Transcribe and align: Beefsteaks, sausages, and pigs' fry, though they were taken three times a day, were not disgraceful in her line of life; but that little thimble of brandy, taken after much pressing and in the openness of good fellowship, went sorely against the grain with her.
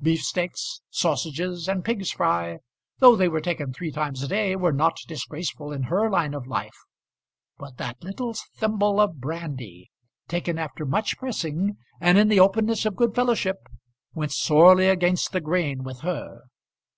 Beefsteaks, 0.00 0.80
sausages, 0.88 1.68
and 1.68 1.84
pigs' 1.84 2.10
fry, 2.10 2.60
though 3.00 3.14
they 3.14 3.28
were 3.28 3.42
taken 3.42 3.74
three 3.74 3.90
times 3.90 4.22
a 4.22 4.26
day, 4.28 4.56
were 4.56 4.72
not 4.72 4.96
disgraceful 5.06 5.70
in 5.70 5.82
her 5.82 6.08
line 6.08 6.32
of 6.32 6.46
life; 6.46 6.78
but 7.58 7.76
that 7.76 8.02
little 8.02 8.34
thimble 8.56 8.98
of 8.98 9.20
brandy, 9.20 9.90
taken 10.28 10.56
after 10.58 10.86
much 10.86 11.18
pressing 11.18 11.76
and 12.00 12.16
in 12.16 12.28
the 12.28 12.40
openness 12.40 12.86
of 12.86 12.96
good 12.96 13.14
fellowship, 13.14 13.68
went 14.14 14.32
sorely 14.32 14.88
against 14.88 15.32
the 15.32 15.42
grain 15.42 15.82
with 15.84 16.00
her. 16.00 16.44